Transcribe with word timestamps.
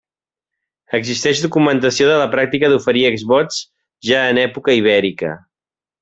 Existeix 0.99 1.41
documentació 1.43 2.07
de 2.13 2.17
la 2.21 2.25
pràctica 2.33 2.71
d'oferir 2.73 3.03
exvots 3.13 3.59
ja 4.13 4.23
en 4.33 4.41
època 4.49 4.77
ibèrica. 4.83 5.35